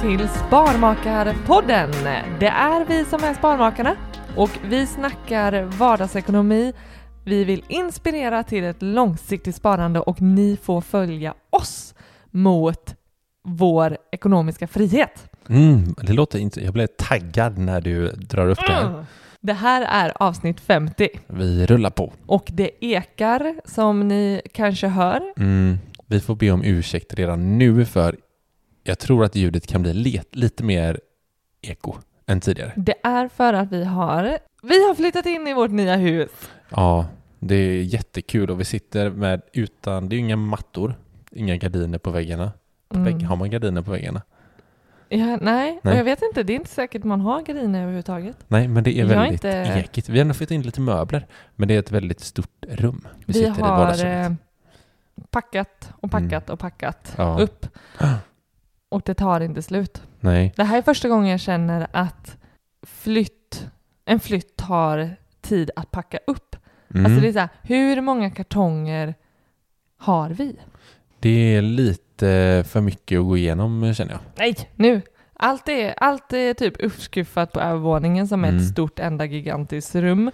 [0.00, 1.90] till Sparmakarpodden!
[2.40, 3.96] Det är vi som är Sparmakarna
[4.36, 6.72] och vi snackar vardagsekonomi.
[7.24, 11.94] Vi vill inspirera till ett långsiktigt sparande och ni får följa oss
[12.30, 12.94] mot
[13.44, 15.30] vår ekonomiska frihet.
[15.48, 16.64] Mm, det låter inte...
[16.64, 19.04] Jag blev taggad när du drar upp det här.
[19.40, 22.12] Det här är avsnitt 50 Vi rullar på.
[22.26, 25.20] och det ekar som ni kanske hör.
[25.36, 28.16] Mm, vi får be om ursäkt redan nu för
[28.82, 31.00] jag tror att ljudet kan bli le- lite mer
[31.62, 31.94] eko
[32.26, 32.72] än tidigare.
[32.76, 36.30] Det är för att vi har, vi har flyttat in i vårt nya hus.
[36.68, 37.06] Ja,
[37.38, 40.08] det är jättekul och vi sitter med utan...
[40.08, 40.94] Det är ju inga mattor,
[41.32, 42.52] inga gardiner på väggarna.
[42.88, 43.04] På Mm.
[43.12, 44.22] vägg, har man gardiner på väggarna?
[45.08, 45.96] Ja, nej, Nej.
[45.96, 48.36] jag vet inte, det är inte säkert man har gardiner överhuvudtaget.
[48.48, 49.48] Nej, men det är Jag väldigt inte-
[49.80, 50.08] ekigt.
[50.08, 51.26] Vi har ändå fått in lite möbler,
[51.56, 53.06] men det är ett väldigt stort rum.
[53.18, 54.30] Vi, Vi, sitter i har vardagsrummet.
[54.30, 54.36] eh,
[55.30, 57.30] packat och packat och packat Mm.
[57.30, 57.38] Ja.
[57.40, 57.66] upp
[58.90, 60.02] och det tar inte slut.
[60.20, 62.36] Nej, Det här är första gången jag känner att
[62.86, 63.66] flytt,
[64.04, 66.56] en flytt tar tid att packa upp.
[66.94, 67.06] mm.
[67.06, 69.14] Alltså det är så här, hur många kartonger
[69.96, 70.56] har vi?
[71.20, 74.20] det är lite för mycket att gå igenom känner jag.
[74.38, 75.02] Nej, nu!
[75.42, 78.56] Allt är, allt är typ uppskuffat på övervåningen som Mm.
[78.56, 80.30] ett stort enda gigantiskt rum.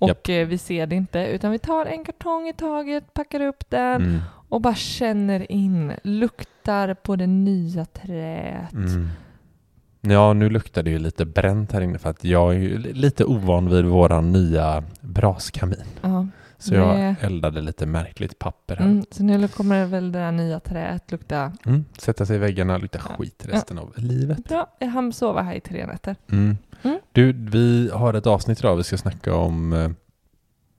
[0.00, 0.28] Och Japp.
[0.28, 4.02] eh, vi ser det inte, utan vi tar en kartong i taget, packar upp den
[4.02, 4.20] Mm.
[4.48, 8.72] Och bara känner in, luktar på det nya träet.
[8.72, 9.08] Mm.
[10.00, 12.92] Ja, nu luktar det ju lite bränt här inne för att jag är ju li-
[12.92, 15.84] lite ovan vid våran nya braskamin.
[16.02, 16.26] Ja.
[16.60, 18.84] Så jag Det- eldade lite märkligt papper här.
[18.84, 21.84] Mm, så nu kommer väl det där nya träet lukta Mm.
[21.98, 23.14] Sätta sig i väggarna, lukta Ja.
[23.16, 24.44] skit resten av livet.
[24.48, 24.66] bra.
[24.78, 26.16] Jag hann sova här i tre nätter.
[26.32, 26.56] Mm.
[26.82, 26.98] Mm.
[27.12, 28.76] Du, vi har ett avsnitt idag.
[28.76, 29.90] Vi ska snacka om eh,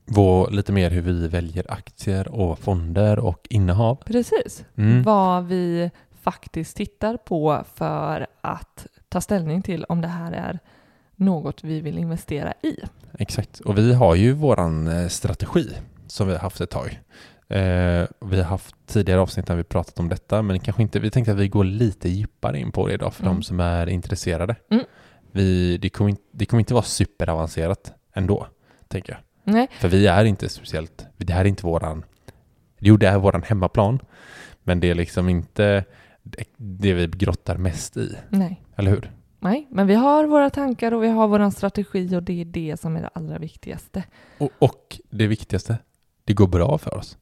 [0.10, 3.96] vår, lite mer hur vi väljer aktier och fonder och innehav.
[4.06, 4.66] Precis.
[4.76, 5.04] Mm.
[5.04, 10.60] Vad vi faktiskt tittar på för att ta ställning till om det här är
[11.16, 12.76] något vi vill investera i.
[13.20, 13.60] Exakt.
[13.60, 15.70] Och vi har ju våran eh, strategi
[16.08, 17.00] som vi har haft ett tag.
[17.48, 21.12] Eh, vi har haft tidigare avsnitt när vi pratat om detta, men kanske inte, vi
[21.12, 23.36] tänkte att vi går lite djupare in på det idag för Mm.
[23.36, 24.56] de som är intresserade.
[24.72, 24.84] Mm.
[25.32, 28.48] Vi, det, kommer det kommer inte vara superavancerat ändå,
[28.88, 29.20] tänker jag.
[29.52, 32.06] Nej, För vi är inte speciellt, det här är inte våran,
[32.80, 34.00] jo det är våran hemmaplan,
[34.64, 35.86] men det är liksom inte
[36.58, 38.64] det, vi grottar mest i, nej.
[38.76, 39.12] eller hur?
[39.40, 42.80] Nej, men vi har våra tankar och vi har vår strategi och det är det
[42.80, 44.04] som är det allra viktigaste.
[44.38, 45.78] Och, och det viktigaste,
[46.24, 47.18] det går bra för oss.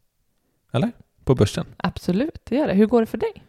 [0.72, 0.92] Eller?
[1.24, 1.66] På börsen.
[1.78, 2.74] Absolut, det gör det.
[2.74, 3.44] Hur går det för dig?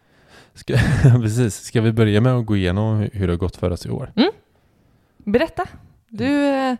[0.53, 0.73] Ska,
[1.03, 1.55] precis.
[1.55, 4.13] Ska vi börja med att gå igenom hur- det har gått för oss i år?
[5.17, 5.65] Berätta.
[6.07, 6.75] Du eh,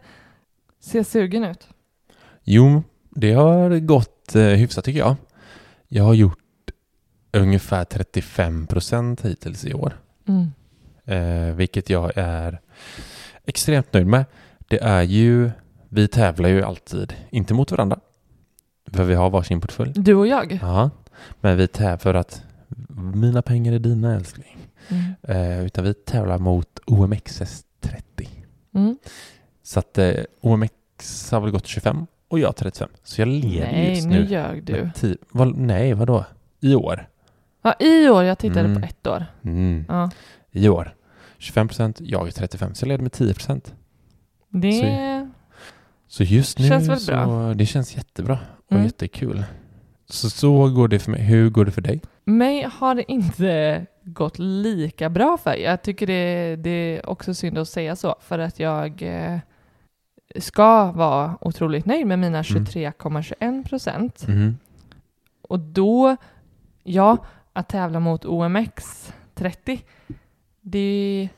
[0.80, 1.68] ser sugen ut.
[2.52, 5.16] Jo, det har gått eh, hyfsat tycker jag.
[5.88, 6.72] Jag har gjort
[7.34, 9.94] ungefär 35 procent hittills i år.
[10.28, 10.52] Mm.
[11.06, 12.62] Eh, vilket jag är
[13.46, 14.26] extremt nöjd med.
[14.68, 15.52] Det är ju,
[15.90, 18.00] vi tävlar ju alltid, inte mot varandra,
[18.92, 19.94] för vi har varsin portfölj.
[19.96, 20.60] Du och jag?
[20.62, 20.90] Ja,
[21.42, 22.44] men vi tävlar för att
[23.14, 24.58] mina pengar är dina älskling.
[24.88, 25.14] Mm.
[25.24, 28.28] Eh, utan vi tävlar mot OMXS30.
[28.74, 28.98] Mm.
[29.64, 32.90] Så att eh, OMX har väl gått 25 och jag 35.
[33.04, 34.26] Så jag leder Nej, just nu nu.
[34.26, 34.90] ljög du.
[34.96, 36.26] tio- vad, nej, vadå?
[36.60, 37.08] I år?
[37.62, 38.24] Ja, i år.
[38.24, 38.82] Jag tittade Mm.
[38.82, 39.26] på ett år.
[39.44, 39.86] Mm.
[39.88, 40.10] Ja.
[40.52, 40.96] I år.
[41.38, 42.74] 25 procent, jag är 35.
[42.76, 43.74] Så jag leder med 10 procent.
[44.50, 45.28] Det...
[46.08, 47.54] Så just nu Känns väl så bra.
[47.54, 48.84] det känns jättebra och Mm.
[48.86, 49.44] jättekul.
[50.10, 51.22] Så så går det för mig.
[51.22, 52.02] Hur går det för dig?
[52.24, 55.56] Mig har det inte gått lika bra för.
[55.56, 59.40] Jag tycker det, det är också synd att säga så, för att jag eh,
[60.36, 64.26] ska vara otroligt nöjd med mina 23,21 procent.
[64.28, 64.58] Mm.
[65.42, 66.16] Och då,
[66.84, 67.18] ja,
[67.54, 69.82] att tävla mot OMX 30,
[70.62, 71.30] det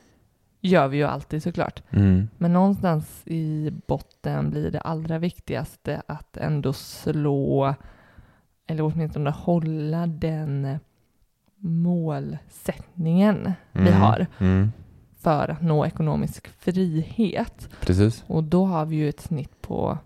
[0.60, 1.82] gör vi ju alltid såklart.
[1.90, 2.28] Mm.
[2.38, 7.74] Men någonstans i botten blir det allra viktigaste att ändå slå,
[8.66, 10.78] eller åtminstone hålla den
[11.56, 13.92] målsättningen vi Mm.
[14.00, 14.72] har Mm.
[15.22, 17.68] För att nå ekonomisk frihet.
[17.80, 18.24] Precis.
[18.26, 19.98] Och då har vi ju ett snitt på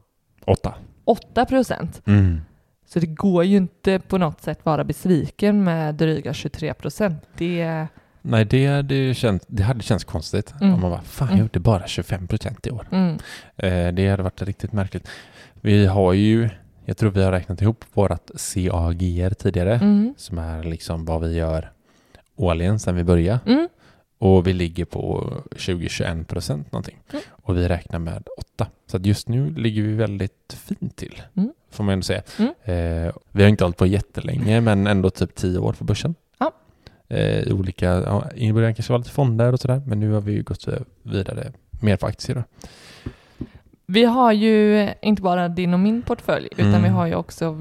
[0.44, 0.74] Åtta.
[1.04, 2.02] 8 procent.
[2.06, 2.40] Mm.
[2.86, 7.22] Så det går ju inte på något sätt vara besviken med dryga 23 procent.
[7.36, 7.86] Det,
[8.22, 10.74] Nej, det hade, känt, det hade känts konstigt Mm.
[10.74, 11.38] om man bara, fan Mm.
[11.38, 12.86] jag gjorde bara 25 procent i år.
[12.90, 13.18] mm,
[13.56, 15.08] Eh, det hade varit riktigt märkligt.
[15.60, 16.48] Vi har ju,
[16.84, 21.34] jag tror vi har räknat ihop vårat CAGR tidigare, mm, som är liksom vad vi
[21.36, 21.70] gör
[22.36, 23.40] årligen sedan vi började.
[23.46, 23.68] mm,
[24.18, 26.98] Och vi ligger på 20-21 procent någonting.
[27.10, 27.22] Mm.
[27.30, 28.66] Och vi räknar med 8.
[28.86, 31.22] Så just nu ligger vi väldigt fint till.
[31.36, 31.52] Mm.
[31.70, 32.22] Får man ändå säga.
[32.38, 32.52] Mm.
[32.64, 36.14] Eh, vi har inte hållit på jättelänge men ändå typ 10 år på börsen.
[36.38, 36.52] Ja.
[37.08, 40.20] Eh, i olika, ja, I början kanske var lite fonder och sådär men nu har
[40.20, 40.68] vi ju gått
[41.02, 41.52] vidare
[41.82, 42.36] mer på aktier.
[42.36, 42.42] Då.
[43.88, 46.82] Vi har ju inte bara din och min portfölj, utan Mm.
[46.82, 47.58] vi har ju också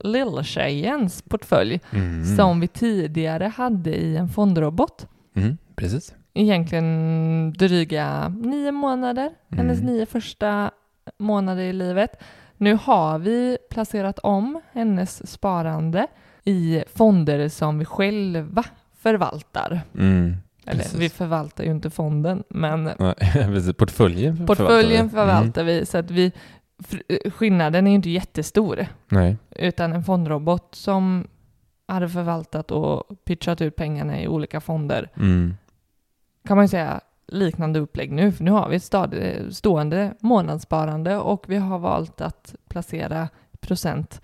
[0.00, 2.36] lilltjejens portfölj Mm.
[2.36, 5.06] som vi tidigare hade i en fondrobot.
[5.36, 6.14] Mm, precis.
[6.34, 9.92] Egentligen dryga nio månader, hennes Mm.
[9.92, 10.70] nio första
[11.18, 12.10] månader i livet.
[12.56, 16.06] Nu har vi placerat om hennes sparande
[16.44, 18.64] i fonder som vi själva
[18.98, 19.80] förvaltar.
[19.98, 20.36] Mm,
[20.66, 23.74] Eller vi förvaltar ju inte fonden, men Nej.
[23.78, 25.80] Portföljen portföljen förvaltar vi.
[25.80, 26.32] vi så att vi
[26.88, 28.74] fr- skillnaden är ju inte jättestor.
[28.78, 28.86] Mm.
[29.08, 29.36] Nej.
[29.50, 31.26] utan en fondrobot som
[31.94, 35.54] hade förvaltat och pitchat ut pengarna i olika fonder Mm.
[36.48, 39.14] kan man ju säga liknande upplägg nu, för nu har vi ett stad-
[39.50, 43.28] stående månadssparande och vi har valt att placera
[43.60, 44.20] procent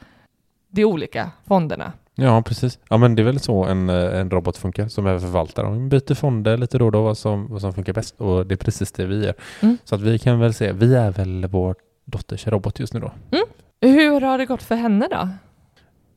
[0.71, 1.93] de olika fonderna.
[2.15, 2.79] Ja, precis.
[2.89, 5.67] Ja, men det är väl så en, eh, en robot funkar som är förvaltare.
[5.67, 8.55] De byter fonder lite då och då vad som, vad som funkar bäst och det
[8.55, 9.35] är precis det vi gör.
[9.63, 9.79] Mm.
[9.85, 11.75] Så att vi kan väl se, vi är väl vår
[12.05, 13.13] dotters robot just nu då.
[13.81, 15.29] Hur har det gått för henne då?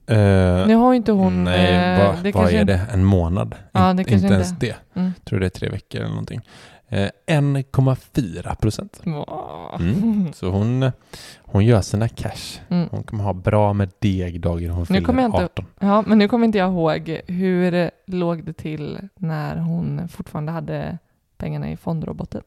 [0.08, 1.44] Eh, Nu har ju inte hon...
[1.44, 2.82] nej, eh, vad, vad är inte- det?
[2.94, 3.56] En månad?
[3.72, 4.76] Ja, In- inte inte- ens det.
[4.94, 5.12] Mm.
[5.24, 6.42] tror det är tre veckor eller någonting.
[6.88, 9.02] Eh, 1,4 procent.
[9.06, 10.34] Mm.
[10.34, 10.92] Så hon,
[11.40, 12.60] hon gör sina cash.
[12.70, 12.88] Mm.
[12.92, 15.66] Hon kommer ha bra med deg dagen hon Nu fyller jag inte- 18.
[15.80, 20.98] Ja, men nu kommer inte jag ihåg hur låg det till när hon fortfarande hade
[21.38, 22.42] pengarna i fondroboten.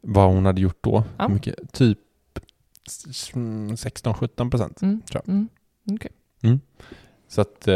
[0.00, 1.04] Vad hon hade gjort då?
[1.18, 1.28] Ja.
[1.28, 1.98] Mycket, typ
[2.86, 4.82] s- mm, 16-17 procent.
[4.82, 5.00] Mm.
[5.00, 5.22] Tror
[6.44, 6.60] Mm.
[7.28, 7.74] Så att eh,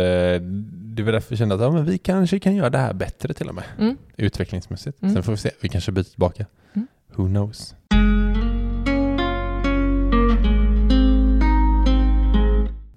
[0.72, 3.34] det var därför jag kände att ja, men vi kanske kan göra det här bättre
[3.34, 3.64] till och med.
[3.78, 3.96] Mm.
[4.16, 5.02] Utvecklingsmässigt.
[5.02, 5.14] Mm.
[5.14, 5.50] Sen får vi se.
[5.60, 6.46] Vi kanske byter tillbaka.
[6.74, 6.86] Mm.
[7.14, 7.74] Who knows?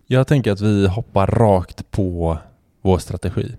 [0.07, 2.37] Jag tänker att vi hoppar rakt på
[2.81, 3.55] vår strategi.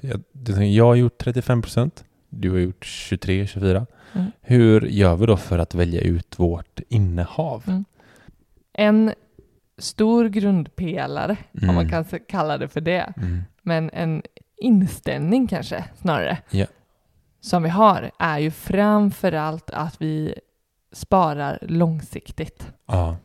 [0.00, 0.22] Jag,
[0.64, 2.04] jag har gjort 35 procent.
[2.28, 3.86] Du har gjort 23-24.
[4.12, 4.26] Mm.
[4.40, 7.62] Hur gör vi då för att välja ut vårt innehav?
[7.66, 7.84] Mm.
[8.72, 9.12] En
[9.78, 11.74] stor grundpelare, om Mm.
[11.74, 13.42] man kan s- kalla det för det, Mm.
[13.62, 14.22] men en
[14.56, 16.66] inställning kanske snarare, Ja.
[17.40, 20.34] som vi har, är ju framför allt att vi
[20.92, 22.72] sparar långsiktigt.
[22.86, 23.16] Ja.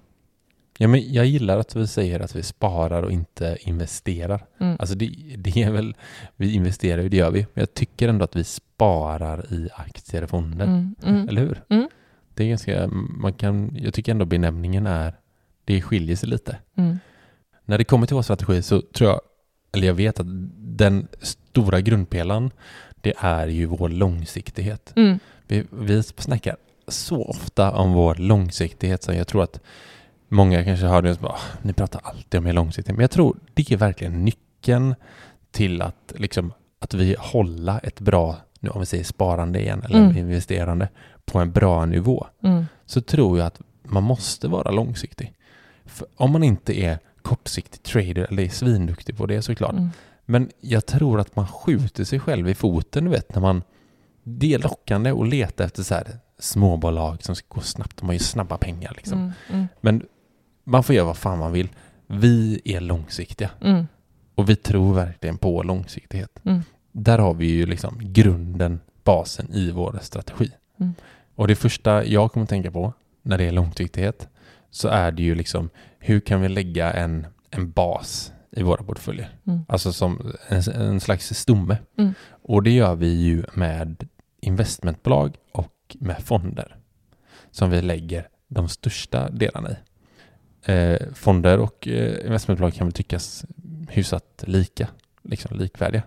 [0.77, 4.45] ja men jag gillar att vi säger att vi sparar och inte investerar.
[4.59, 4.75] Mm.
[4.79, 5.95] Alltså det, det är väl,
[6.35, 7.39] vi investerar ju, det gör vi.
[7.53, 10.65] Men jag tycker ändå att vi sparar i aktier och fonder.
[10.65, 11.63] Mm, mm, Eller hur?
[11.69, 11.89] Mm.
[12.33, 12.87] Det är ganska,
[13.17, 15.13] man kan, jag tycker ändå benämningen är,
[15.67, 16.57] det skiljer sig lite.
[16.77, 16.99] mm,
[17.65, 19.21] När det kommer till vår strategi så tror jag,
[19.73, 22.51] eller jag vet att den stora grundpelaren,
[23.01, 24.93] det är ju vår långsiktighet.
[24.95, 26.57] mm, Vi, vi snackar
[26.87, 29.59] så ofta om vår långsiktighet så jag tror att
[30.27, 32.97] många kanske hör det och bara, "Ah, ni pratar alltid om er långsiktighet.
[32.97, 34.95] Men jag tror det är verkligen nyckeln
[35.51, 39.99] till att, liksom, att vi hålla ett bra, nu om vi säger sparande igen, eller
[39.99, 40.17] Mm.
[40.17, 40.89] investerande,
[41.25, 42.65] på en bra nivå, Mm.
[42.85, 45.33] så tror jag att man måste vara långsiktig.
[45.87, 49.89] För om man inte är kortsiktig trader, eller är svinduktig på det såklart, Mm.
[50.25, 53.63] men jag tror att man skjuter sig själv i foten, du vet, när man...
[54.23, 57.97] Det är lockande att leta efter så här småbolag som ska gå snabbt.
[57.97, 59.19] De har ju snabba pengar liksom.
[59.19, 59.31] Mm.
[59.49, 59.67] Mm.
[59.81, 60.05] Men
[60.63, 61.69] man får göra vad fan man vill.
[62.07, 63.87] Vi är långsiktiga Mm.
[64.35, 66.39] och vi tror verkligen på långsiktighet.
[66.45, 66.61] Mm.
[66.91, 70.51] Där har vi ju liksom grunden, basen i vår strategi.
[70.79, 70.93] Mm.
[71.35, 74.27] Och det första jag kommer tänka på när det är långsiktighet
[74.71, 75.69] så är det ju liksom
[75.99, 79.29] hur kan vi lägga en, en bas i våra portföljer?
[79.47, 79.59] Mm.
[79.67, 81.77] Alltså som en, en slags stomme.
[81.97, 82.13] Mm.
[82.29, 84.07] Och det gör vi ju med
[84.41, 86.77] investmentbolag och med fonder
[87.51, 89.75] som vi lägger de största delarna i.
[90.71, 93.45] Eh, fonder och eh, investmentbolag kan väl tyckas
[93.89, 94.87] hyfsat lika,
[95.23, 96.03] liksom likvärdiga.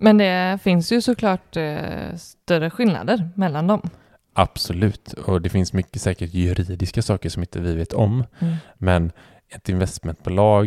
[0.00, 3.90] Men det finns ju såklart eh, större skillnader mellan dem.
[4.32, 8.24] Absolut, och det finns mycket säkert juridiska saker som inte vi vet om.
[8.38, 8.54] Mm.
[8.74, 9.12] Men
[9.48, 10.66] ett investmentbolag,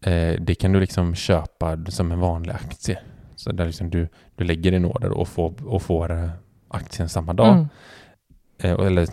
[0.00, 2.98] eh, det kan du liksom köpa som en vanlig aktie.
[3.36, 6.30] Så där liksom du, du lägger din order och får, och får eh,
[6.68, 7.52] aktien samma dag.
[7.54, 7.66] Mm.
[8.58, 9.08] Eh, eller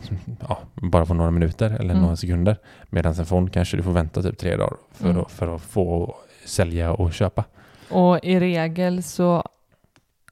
[0.50, 2.02] ja, bara på några minuter eller Mm.
[2.02, 2.58] några sekunder.
[2.90, 5.22] Medan en fond kanske du får vänta typ tre dagar för, Mm.
[5.22, 6.16] att, för att få
[6.46, 7.44] sälja och köpa.
[7.90, 9.44] Och i regel så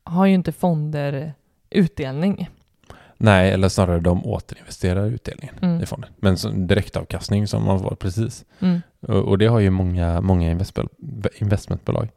[0.04, 1.34] har ju inte fonder
[1.70, 2.50] utdelning.
[3.22, 5.84] Nej, eller snarare de återinvesterar utdelningen Mm.
[5.84, 6.10] i fonden.
[6.18, 8.46] Men så, direktavkastning som man får precis.
[8.60, 8.82] Mm.
[9.02, 10.52] Och, och det har ju många, många
[11.40, 12.10] investmentbolag.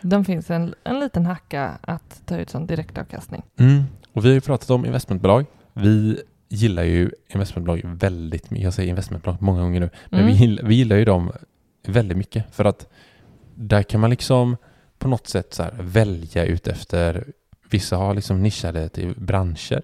[0.00, 3.42] De finns en, en liten hacka att ta ut som direktavkastning.
[3.58, 3.82] Mm.
[4.12, 5.46] Och vi har ju pratat om investmentbolag.
[5.72, 8.64] Vi gillar ju investmentbolag väldigt mycket.
[8.64, 9.90] Jag säger investmentbolag många gånger nu.
[10.10, 10.32] Men Mm.
[10.32, 11.32] vi, gillar, vi gillar ju dem
[11.86, 12.54] väldigt mycket.
[12.54, 12.86] För att
[13.54, 14.56] där kan man liksom
[14.98, 17.24] på något sätt så välja ut efter
[17.70, 19.82] Vissa har liksom nischade till branscher.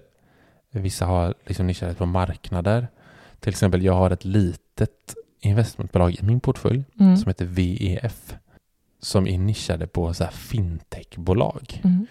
[0.71, 2.87] Vissa har liksom nischade på marknader.
[3.39, 7.17] Till exempel jag har ett litet investmentbolag i min portfölj Mm.
[7.17, 8.35] som heter VEF.
[8.99, 12.07] Som är nischade på så här fintechbolag Mm.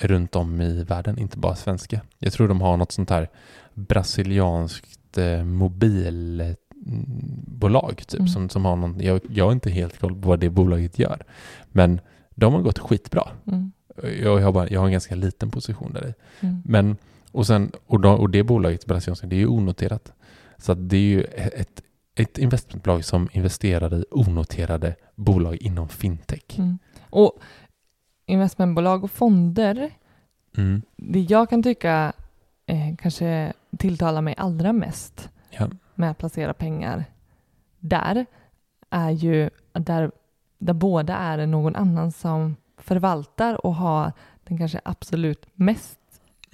[0.00, 2.00] runt om i världen, inte bara svenska.
[2.18, 3.28] Jag tror de har något sånt här
[3.74, 6.56] brasilianskt eh, mobilbolag
[8.06, 8.28] typ Mm.
[8.28, 11.22] som, som har någon, jag, jag har inte helt koll på vad det bolaget gör.
[11.68, 12.00] Men
[12.34, 13.28] de har gått skitbra.
[13.46, 13.72] Mm.
[14.22, 16.14] Jag, har bara, jag har en ganska liten position där i.
[16.46, 16.62] Mm.
[16.64, 16.96] Men,
[17.32, 20.12] och, sen, och, de, och det bolaget, brasilianska, det är ju onoterat.
[20.56, 21.82] Så det är ju ett,
[22.14, 26.58] ett investmentbolag som investerar i onoterade bolag inom fintech.
[26.58, 26.78] Mm.
[27.10, 27.32] Och
[28.26, 29.90] investmentbolag och fonder,
[30.56, 30.82] Mm.
[30.96, 32.12] det jag kan tycka
[32.66, 35.68] eh, kanske tilltalar mig allra mest Ja.
[35.94, 37.04] med att placera pengar
[37.78, 38.26] där
[38.90, 40.10] är ju där,
[40.58, 44.12] där båda är någon annan som förvaltar och har
[44.44, 45.99] den kanske absolut mest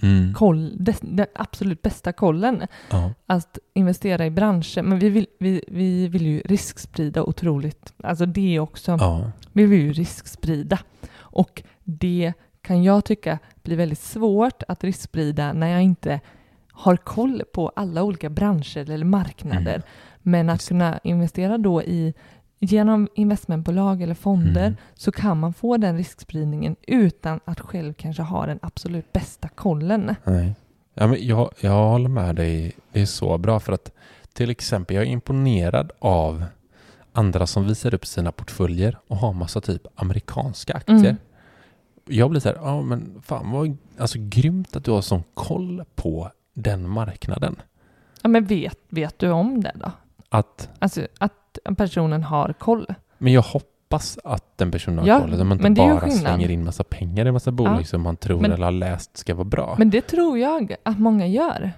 [0.01, 0.33] Mm.
[0.33, 3.13] koll, des, den absolut bästa kollen Ja.
[3.25, 4.81] att investera i branscher.
[4.81, 7.93] Men vi vill, vi, vi vill ju risksprida otroligt.
[8.03, 8.97] Alltså det också.
[8.99, 9.31] Ja.
[9.53, 10.79] Vi vill ju risksprida.
[11.17, 16.19] Och det kan jag tycka blir väldigt svårt att risksprida när jag inte
[16.71, 19.75] har koll på alla olika branscher eller marknader.
[19.75, 19.83] Mm.
[20.21, 22.13] Men att kunna investera då i
[22.59, 24.75] genom investmentbolag eller fonder Mm.
[24.95, 30.15] så kan man få den riskspridningen utan att själv kanske ha den absolut bästa kollen.
[30.23, 30.55] Nej.
[30.93, 32.75] Ja, men jag, jag håller med dig.
[32.91, 33.91] Det är så bra för att
[34.33, 36.45] till exempel jag är imponerad av
[37.13, 40.97] andra som visar upp sina portföljer och har massa typ amerikanska aktier.
[40.99, 41.15] Mm.
[42.09, 45.83] Jag blir så här, ja men fan vad alltså, grymt att du har sån koll
[45.95, 47.55] på den marknaden.
[48.21, 49.91] Ja, men vet, vet du om det då?
[50.29, 51.33] Att, Alltså att
[51.77, 52.85] personen har koll.
[53.17, 55.33] men jag hoppas att den personen har Ja, koll.
[55.33, 58.41] Att man inte bara slänger in massa pengar i massa bolag Ja, som man tror
[58.41, 59.75] men- eller har läst ska vara bra.
[59.79, 61.71] Men det tror jag att många gör.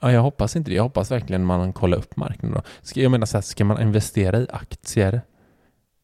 [0.00, 0.74] Ja, jag hoppas inte det.
[0.74, 2.54] Jag hoppas verkligen man kollar upp marknaden.
[2.54, 2.62] Då.
[2.82, 5.20] Ska, jag menar så här, ska man investera i aktier,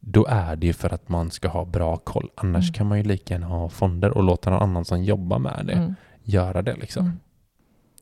[0.00, 2.30] då är det ju för att man ska ha bra koll.
[2.34, 2.72] Annars Mm.
[2.72, 5.72] kan man ju lika gärna ha fonder och låta någon annan som jobbar med det
[5.72, 5.94] Mm.
[6.22, 7.04] göra det, liksom.
[7.04, 7.18] Mm.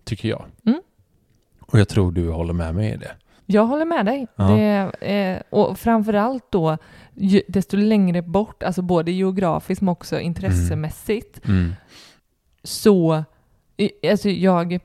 [0.05, 0.45] Tycker jag.
[0.66, 0.81] Mm.
[1.61, 3.11] Och jag tror du håller med mig i det.
[3.47, 4.26] Jag håller med dig.
[4.37, 4.45] Ja.
[4.45, 6.79] Det, eh, och framförallt då,
[7.15, 11.73] ju, desto längre bort, alltså både geografiskt men också intressemässigt, Mm.
[12.62, 13.25] så,
[13.76, 14.79] i- alltså jag,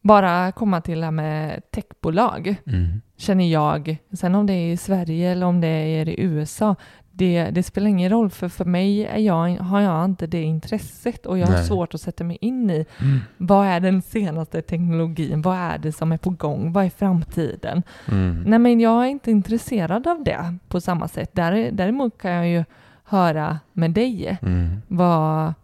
[0.00, 3.00] bara komma till det här med techbolag, Mm.
[3.16, 6.76] känner jag, sen om det är i Sverige eller om det är i USA,
[7.16, 11.26] det, det spelar ingen roll, för för mig är jag, har jag inte det intresset
[11.26, 11.64] och jag har Nej.
[11.66, 13.18] svårt att sätta mig in i Mm.
[13.36, 17.82] vad är den senaste teknologin, vad är det som är på gång, vad är framtiden?
[18.10, 18.42] Mm.
[18.46, 21.30] Nej, men jag är inte intresserad av det på samma sätt.
[21.34, 22.64] Där, däremot kan jag ju
[23.04, 24.38] höra med dig.
[24.42, 24.76] Mm.
[24.88, 25.54] Vad,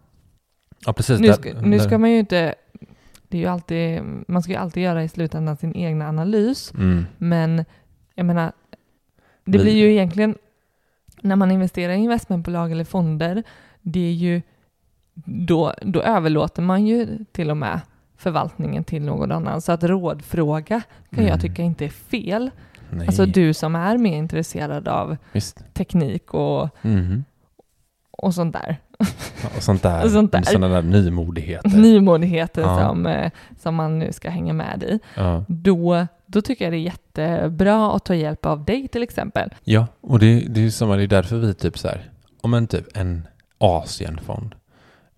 [0.85, 1.19] Ja, precis.
[1.19, 2.55] nu, ska, nu ska man ju inte,
[3.27, 7.05] det är ju alltid, man ska ju alltid göra i slutändan sin egna analys, Mm.
[7.17, 7.65] men
[8.15, 8.51] jag menar,
[9.45, 10.35] det blir ju egentligen,
[11.21, 13.43] när man investerar i investmentbolag eller fonder,
[13.81, 14.41] det är ju,
[15.25, 17.79] då, då överlåter man ju till och med
[18.17, 19.61] förvaltningen till någon annan.
[19.61, 21.27] Så att rådfråga kan Mm.
[21.31, 22.49] jag tycka inte är fel.
[22.89, 25.73] Nej, Alltså du som är mer intresserad av visst.
[25.73, 27.23] teknik och, Mhm.
[28.11, 28.77] och sånt där.
[29.43, 30.03] Ja, och sånt där.
[30.05, 30.41] Och sånt där.
[30.41, 31.69] Sådana där nymodigheter.
[31.69, 32.79] Nymodigheter Ja.
[32.87, 34.99] som, eh, som man nu ska hänga med i.
[35.15, 35.45] ja.
[35.47, 39.49] Då, då tycker jag det är jättebra att ta hjälp av dig till exempel.
[39.63, 42.09] ja, och det, det är samma, det är därför vi typ så här,
[42.41, 44.55] om en typ en Asienfond,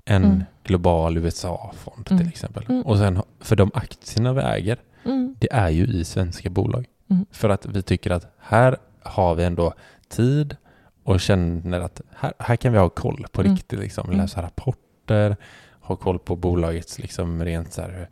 [0.06, 0.44] en Mm.
[0.64, 2.20] global USA-fond Mm.
[2.20, 2.66] till exempel.
[2.70, 2.82] Mm.
[2.82, 5.36] Och sen, för de aktierna vi äger, Mm.
[5.40, 6.86] det är ju i svenska bolag.
[7.10, 7.26] Mm.
[7.32, 9.74] För att vi tycker att här har vi ändå
[10.10, 10.56] tid
[11.04, 13.54] och känner att här, här kan vi ha koll på Mm.
[13.56, 13.80] riktigt.
[13.80, 14.12] Liksom.
[14.12, 15.36] Läsa rapporter,
[15.82, 18.10] ha koll på bolagets liksom rent så här,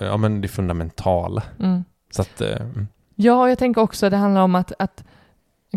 [0.00, 1.42] ja men det fundamentala.
[1.60, 1.84] Mm.
[2.16, 2.88] Så att, eh, mm.
[3.14, 5.04] Ja, jag tänker också det handlar om att, att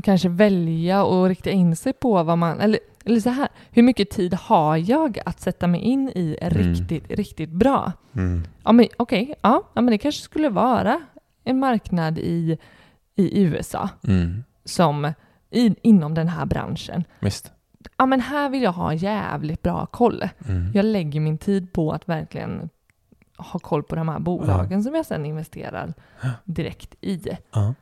[0.03, 4.09] kanske välja och rikta in sig på vad man, eller, eller så här, hur mycket
[4.09, 6.73] tid har jag att sätta mig in i är Mm.
[6.73, 7.91] riktigt, riktigt bra?
[8.13, 8.43] Mm.
[8.63, 11.01] Ja, men okej, ja, ja, men det kanske skulle vara
[11.43, 12.57] en marknad i,
[13.15, 14.43] i USA Mm.
[14.65, 15.13] som
[15.51, 17.03] i, inom den här branschen.
[17.19, 17.51] Visst.
[17.97, 20.23] Ja, men här vill jag ha jävligt bra koll.
[20.47, 20.71] Mm.
[20.73, 22.69] Jag lägger min tid på att verkligen
[23.39, 25.93] ha koll på de här bolagen som jag sedan investerar
[26.43, 27.21] direkt i.
[27.51, 27.73] Ja.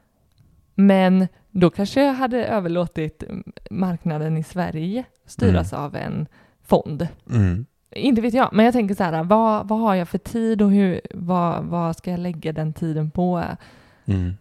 [0.75, 3.23] Men då kanske jag hade överlåtit
[3.69, 6.27] marknaden i Sverige styras av en
[6.63, 7.07] fond.
[7.29, 7.65] Mm.
[7.91, 10.71] Inte vet jag, men jag tänker så här, vad, vad har jag för tid och
[10.71, 13.43] hur, vad, vad ska jag lägga den tiden på?
[14.05, 14.33] Mm.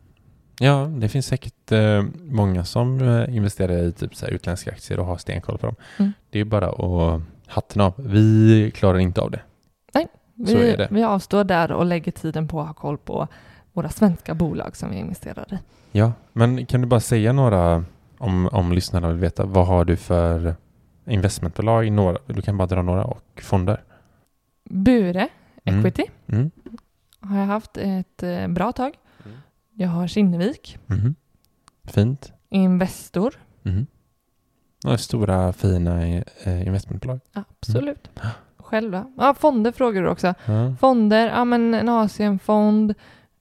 [0.58, 5.00] Ja, det finns säkert eh, många som eh, investerar i typ så här utländska aktier
[5.00, 5.76] och har stenkoll på dem.
[5.98, 6.12] Mm.
[6.30, 7.94] Det är bara att hatten av.
[7.96, 9.40] Vi klarar inte av det.
[10.36, 10.88] Så Vi, är det.
[10.90, 13.28] vi avstår där och lägger tiden på att ha koll på
[13.72, 15.58] våra svenska bolag som vi investerar i.
[15.98, 17.84] Ja, men kan du bara säga några,
[18.18, 20.54] om, om lyssnarna vill veta, vad har du för
[21.06, 21.92] investmentbolag?
[21.92, 23.82] Några, du kan bara dra några och fonder.
[24.64, 25.28] Bure
[25.64, 25.78] Mm.
[25.80, 26.50] Equity Mm.
[27.20, 28.92] har jag haft ett eh, bra tag.
[29.24, 29.36] Mm.
[29.74, 31.14] Jag har Kinnevik, Mhm.
[31.84, 32.32] Fint.
[32.48, 33.86] Investor, Mhm.
[34.84, 36.06] Ja, stora fina
[36.44, 37.20] eh, investmentbolag.
[37.32, 38.10] absolut.
[38.66, 39.06] Själva.
[39.16, 40.34] Ja, fonder frågar du också.
[40.46, 40.74] Ja.
[40.80, 42.94] Fonder, ja men en Asienfond,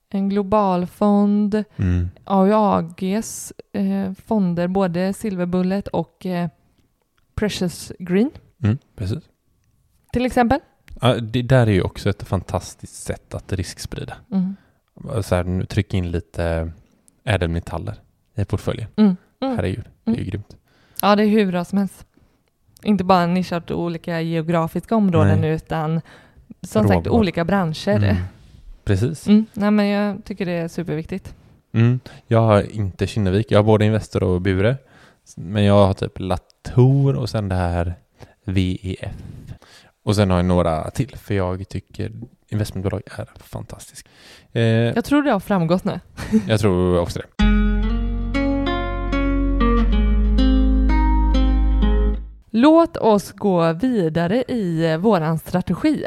[0.10, 2.10] en global fond, Mm.
[2.24, 6.50] AUAGs eh, fonder, både Silver Bullet och eh,
[7.36, 8.32] Precious Green
[8.64, 8.78] Mm.
[8.96, 9.24] Precis.
[10.14, 10.60] till exempel.
[11.02, 14.18] Ja, det där är ju också ett fantastiskt sätt att risksprida.
[14.32, 14.56] Mm.
[15.24, 16.72] Så här, nu trycka in lite
[17.24, 17.96] ädelmetaller
[18.36, 18.88] i portföljen.
[18.96, 19.16] Mm.
[19.42, 19.56] Mm.
[19.56, 20.30] Herregud, det är ju Mm.
[20.30, 20.56] grymt.
[21.02, 22.06] Ja, det är hur bra som helst.
[22.86, 25.50] Inte bara nischat olika geografiska områden Nej.
[25.50, 26.02] utan
[26.62, 27.20] som sagt Råvaror.
[27.20, 27.90] olika branscher.
[27.90, 28.04] Mm.
[28.10, 28.24] Mm.
[28.84, 29.26] Precis.
[29.54, 31.36] Nej, men jag tycker det är superviktigt.
[31.74, 32.00] Mm.
[32.28, 34.78] Jag har inte Kinnevik, jag har både Investor och Bure.
[35.38, 37.94] Men jag har typ Latour och sen det här
[38.46, 39.12] VEF.
[40.04, 42.12] Och sen har jag några till, för jag tycker
[42.50, 44.08] investmentbolag är fantastiskt.
[44.52, 46.00] Eh, Jag tror det har framgått nu.
[46.48, 47.46] jag tror också det.
[52.58, 56.06] Låt oss gå vidare i eh, våran strategi.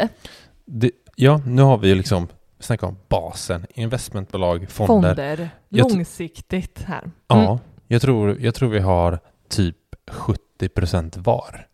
[0.65, 0.91] det.
[1.17, 5.09] Ja, nu har vi ju liksom snackat om basen, investmentbolag, fonder.
[5.09, 5.51] Fonder.
[5.69, 7.03] Långsiktigt här.
[7.03, 7.13] Mm.
[7.27, 9.77] Ja, jag tror, jag tror vi har typ
[10.11, 11.67] 70 procent var.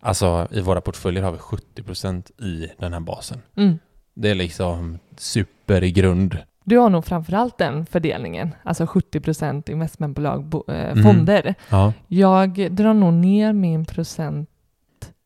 [0.00, 3.42] Alltså i våra portföljer har vi 70 procent i den här basen.
[3.56, 3.78] Mm.
[4.14, 6.38] Det är liksom super i grund.
[6.68, 11.02] Du har nog framförallt den fördelningen, alltså 70 investmentbolag, bo, eh, Mm.
[11.04, 11.54] fonder.
[11.70, 11.92] Ja.
[12.08, 14.48] Jag drar nog ner min procent.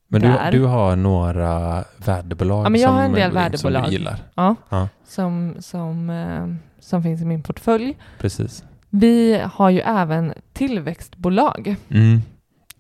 [0.09, 3.85] Men du, du har några värdebolag Ja, men jag som, har en del som värdebolag.
[3.85, 4.17] du gillar.
[4.35, 4.89] Ja, Ja.
[5.09, 6.47] Som, som, eh,
[6.81, 7.97] som finns i min portfölj.
[8.19, 8.65] Precis.
[8.91, 12.21] Vi har ju även tillväxtbolag Mm.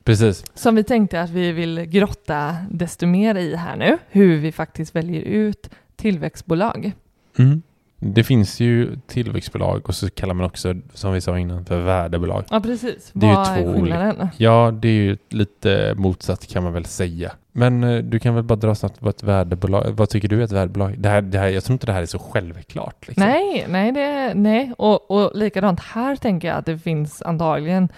[0.05, 0.45] Precis.
[0.55, 3.99] som vi tänkte att vi vill grotta desto mer i här nu.
[4.09, 6.93] Hur vi faktiskt väljer ut tillväxtbolag.
[7.39, 7.63] Mm.
[8.03, 12.45] Det finns ju tillväxtbolag och så kallar man också, som vi sa innan, för värdebolag.
[12.51, 13.11] Ja, precis.
[13.13, 14.29] Det är ju Vad två är skillnaden?
[14.37, 17.33] Ja, det är ju lite motsatt kan man väl säga.
[17.53, 20.45] Men eh, du kan väl bara dra snabbt vad ett värdebolag, vad tycker du är
[20.45, 20.95] ett värdebolag?
[20.99, 23.09] Det här, det här, jag tror inte det här är så självklart.
[23.09, 23.25] Liksom.
[23.27, 24.73] Nej, nej, det, nej.
[24.79, 27.89] Och, och likadant här tänker jag att det finns antagligen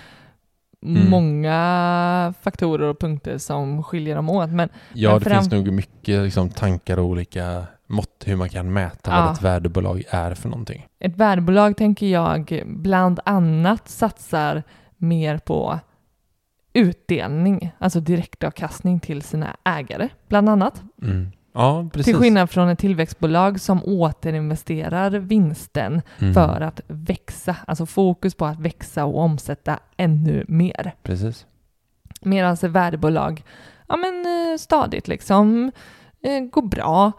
[0.87, 1.11] Mm.
[1.11, 4.51] många faktorer och punkter som skiljer dem åt.
[4.51, 8.49] Men Ja, Men det fram- finns nog mycket liksom, tankar och olika mått hur man
[8.49, 9.23] kan mäta Ja.
[9.25, 10.87] vad ett värdebolag är för någonting.
[10.99, 14.63] ett värdebolag tänker jag bland annat satsar
[14.97, 15.79] mer på
[16.73, 20.83] utdelning, alltså direktavkastning till sina ägare, bland annat.
[21.03, 21.33] Mm.
[21.55, 22.05] Ja, precis.
[22.05, 26.35] Till skillnad från ett tillväxtbolag som återinvesterar vinsten Mm.
[26.35, 30.95] för att växa, alltså fokus på att växa och omsätta ännu mer.
[31.03, 31.47] Precis.
[32.21, 33.45] Medan ett värdebolag,
[33.89, 35.73] ja men eh, stadigt liksom,
[36.23, 37.13] eh, går bra,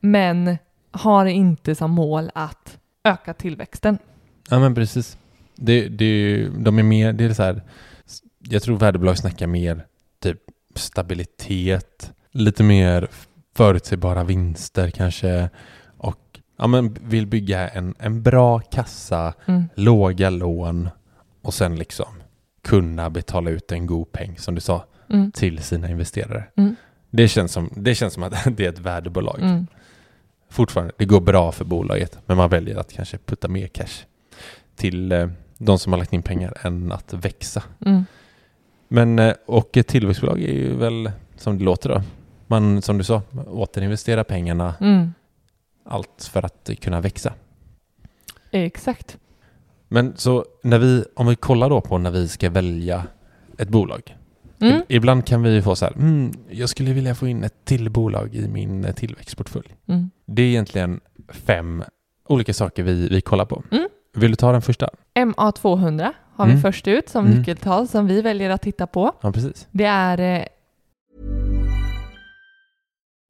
[0.00, 0.58] men
[0.90, 3.98] har inte som mål att öka tillväxten.
[4.50, 5.18] Ja, men precis.
[5.56, 7.62] Det, det, de är mer, det är så här,
[8.38, 9.84] jag tror värdebolag snackar mer
[10.22, 10.38] typ
[10.74, 13.08] stabilitet, lite mer
[13.56, 15.50] förutsägbara vinster kanske
[15.96, 19.64] och ja, men vill bygga en, en bra kassa, Mm.
[19.74, 20.88] låga lån
[21.42, 22.08] och sen liksom
[22.64, 25.32] kunna betala ut en god peng som du sa Mm.
[25.32, 26.44] till sina investerare.
[26.56, 26.76] Mm.
[27.10, 29.40] Det, känns som, det känns som att det är ett värdebolag.
[30.48, 34.04] Fortfarande, det går bra för bolaget men man väljer att kanske putta mer cash
[34.76, 35.28] till eh,
[35.58, 37.62] de som har lagt in pengar än att växa.
[37.86, 38.04] Mm.
[38.88, 42.02] Men, eh, och ett tillväxtbolag är ju väl som det låter då.
[42.46, 45.12] Man, som du sa, återinvestera pengarna, Mm.
[45.84, 47.32] allt för att kunna växa.
[48.50, 49.18] Exakt.
[49.88, 53.06] Men så när vi, om vi kollar då på när vi ska välja
[53.58, 54.15] ett bolag.
[54.60, 54.72] Mm.
[54.76, 57.90] Ib- Ibland kan vi få så här, mm, jag skulle vilja få in ett till
[57.90, 59.74] bolag i min eh, tillväxtportfölj.
[59.88, 60.10] Mm.
[60.26, 61.84] Det är egentligen fem
[62.28, 63.62] olika saker vi, vi kollar på.
[63.70, 63.88] Mm.
[64.14, 64.90] Vill du ta den första?
[65.14, 66.56] MA200 har Mm.
[66.56, 67.38] vi först ut som Mm.
[67.38, 69.12] nyckeltal som vi väljer att titta på.
[69.22, 69.68] Ja, precis.
[69.70, 70.44] Det är eh,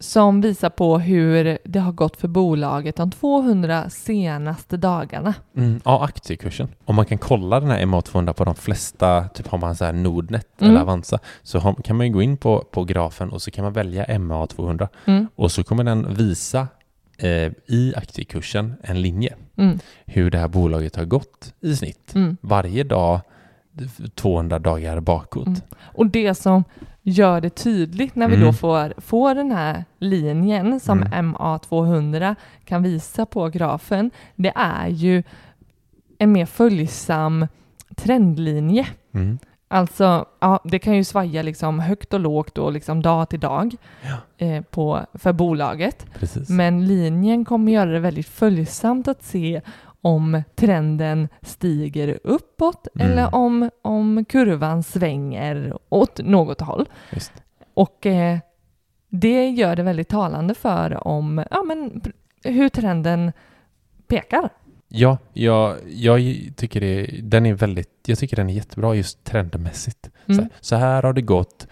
[0.00, 5.34] Som visar på hur det har gått för bolaget de 200 senaste dagarna.
[5.56, 6.68] Mm, ja, aktiekursen.
[6.84, 9.92] Om man kan kolla den här MA200 på de flesta, typ har man så här
[9.92, 10.70] Nordnet Mm.
[10.70, 13.64] eller Avanza, så har, kan man ju gå in på, på grafen och så kan
[13.64, 15.26] man välja MA200 Mm.
[15.36, 16.68] och så kommer den visa
[17.18, 19.78] eh, i aktiekursen en linje Mm.
[20.06, 22.36] hur det här bolaget har gått i snitt Mm.
[22.40, 23.20] varje dag
[24.14, 25.46] 200 dagar bakåt.
[25.46, 25.60] Mm.
[25.80, 26.64] Och det som
[27.02, 28.46] gör det tydligt när vi Mm.
[28.46, 31.34] då får, får den här linjen som Mm.
[31.34, 35.22] MA200 kan visa på grafen, det är ju
[36.18, 37.46] en mer följsam
[37.96, 38.86] trendlinje.
[39.14, 39.38] Mm.
[39.68, 43.74] Alltså, ja, det kan ju svaja liksom högt och lågt och liksom dag till dag
[44.38, 46.06] eh, på, för bolaget.
[46.18, 46.48] Precis.
[46.48, 49.60] Men linjen kommer göra det väldigt följsamt att se
[50.02, 53.06] om trenden stiger uppåt Mm.
[53.12, 56.88] eller om, om kurvan svänger åt något håll.
[57.12, 57.32] Just.
[57.74, 58.38] Och eh,
[59.08, 62.00] det gör det väldigt talande för om ja, men,
[62.44, 63.32] hur trenden
[64.06, 64.48] pekar.
[64.88, 66.20] Ja, jag, jag
[66.56, 70.10] tycker det, den är väldigt, jag tycker den är jättebra just trendmässigt.
[70.26, 70.42] Så, Mm.
[70.44, 71.66] här, så här har det gått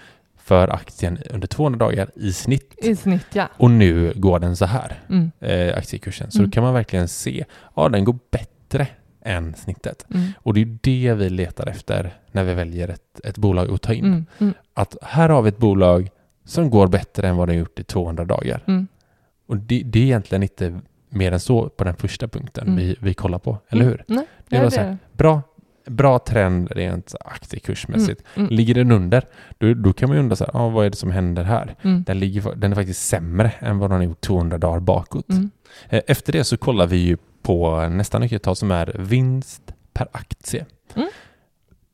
[0.48, 2.74] för aktien under 200 dagar i snitt.
[2.78, 3.48] I snitt, ja.
[3.56, 5.30] Och nu går den så här, Mm.
[5.40, 6.30] eh, aktiekursen.
[6.30, 6.50] Så Mm.
[6.50, 7.44] då kan man verkligen se,
[7.76, 8.87] ja den går bättre
[9.22, 10.06] än snittet.
[10.14, 10.26] Mm.
[10.38, 13.92] Och det är det vi letar efter när vi väljer ett, ett bolag att ta
[13.92, 14.04] in.
[14.04, 14.26] Mm.
[14.38, 14.54] Mm.
[14.74, 16.11] Att här har vi ett bolag
[16.44, 18.62] som går bättre än vad det har gjort i 200 dagar.
[18.66, 18.87] Mm.
[19.46, 23.14] Och det, det är egentligen inte mer än så på den första punkten vi, vi
[23.14, 24.04] kollar på, eller hur?
[24.08, 25.42] Nej, Det ja, var så här, bra,
[25.88, 28.22] bra trend rent aktiekursmässigt.
[28.35, 28.57] Mm, mm.
[28.57, 29.24] Ligger den under,
[29.59, 31.74] då, då kan man ju undra så här, ah, vad är det som händer här?
[31.83, 32.03] Mm.
[32.03, 35.31] Den, ligger, den är faktiskt sämre än vad den har gjort 200 dagar bakåt.
[35.31, 35.51] Mm.
[35.88, 40.66] Eh, Efter det så kollar vi ju på nästa nyckeltal som är vinst per aktie.
[40.94, 41.09] Mm.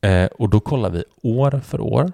[0.01, 2.11] Eh, och då kollar vi år för år.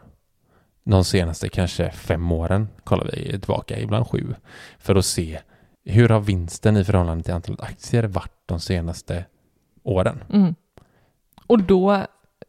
[0.83, 4.35] De senaste kanske fem åren kollar vi tillbaka, ibland sju,
[4.79, 5.39] för att se
[5.85, 9.25] hur har vinsten i förhållande till antalet aktier varit de senaste
[9.83, 10.23] åren.
[10.33, 10.55] Mm.
[11.51, 12.05] Och då,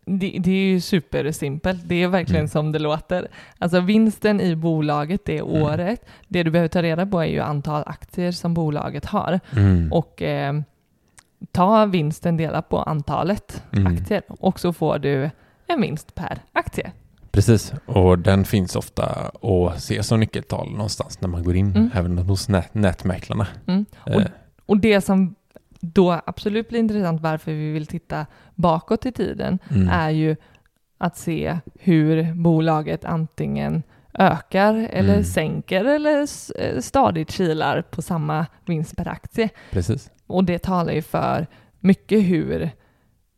[0.06, 1.80] det, det är ju supersimpelt.
[1.88, 2.48] Det är verkligen Mm.
[2.48, 3.28] som det låter.
[3.58, 5.62] Alltså vinsten i bolaget det Mm.
[5.62, 9.40] året, det du behöver ta reda på är ju antal aktier som bolaget har.
[9.56, 9.92] Mm.
[9.92, 10.54] Och eh,
[11.52, 13.86] ta vinsten delat på antalet Mm.
[13.94, 15.30] aktier och så får du
[15.66, 16.92] en vinst per aktie.
[17.30, 19.04] Precis, och den finns ofta
[19.42, 21.90] att se som nyckeltal någonstans när man går in, Mm.
[21.94, 23.46] även hos nät, nätmäklarna.
[23.66, 23.84] Mm.
[23.98, 24.26] Och, Eh,
[24.66, 25.34] och det som
[25.84, 29.88] då absolut blir intressant varför vi vill titta bakåt i tiden mm.
[29.88, 30.36] är ju
[30.98, 33.82] att se hur bolaget antingen
[34.14, 35.24] ökar eller Mm.
[35.24, 36.26] sänker eller
[36.58, 39.48] eh, stadigt kilar på samma vinst per aktie.
[39.70, 40.10] Precis.
[40.26, 41.46] Och det talar ju för
[41.80, 42.70] mycket hur,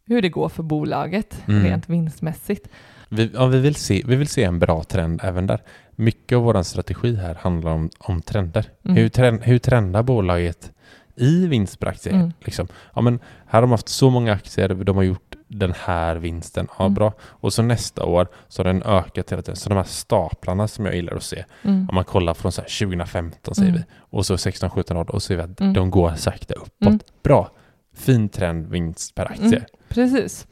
[0.06, 1.64] hur det går för bolaget Mm.
[1.64, 2.68] rent vinstmässigt.
[3.08, 5.60] Vi, ja, vi, vill se, vi vill se en bra trend även där.
[5.90, 8.66] Mycket av vår strategi här handlar om, om trender.
[8.84, 8.96] Mm.
[8.96, 10.72] Hur, trend, hur trendar bolaget
[11.16, 12.12] i vinst per aktie?
[12.12, 12.32] Mm.
[12.40, 12.68] Liksom?
[12.94, 13.14] Ja, men
[13.46, 16.68] här har de haft så många aktier, de har gjort den här vinsten.
[16.78, 16.94] Ja, Mm.
[16.94, 17.12] bra.
[17.22, 19.56] Och så nästa år så har den ökat hela tiden.
[19.56, 21.86] Så de här staplarna som jag gillar att se, Mm.
[21.88, 23.82] om man kollar från så här 2015 säger Mm.
[23.88, 25.72] vi, och så 16, 17 år, och så ser vi att Mm.
[25.72, 26.70] de går sakta uppåt.
[26.86, 26.98] Mm.
[27.22, 27.50] Bra.
[27.96, 29.64] Fin trend vinst per aktie.
[29.88, 30.46] Precis.